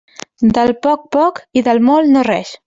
[0.57, 2.57] Del poc, poc, i del molt, no res.